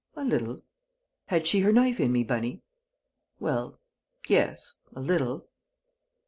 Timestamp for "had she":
1.27-1.59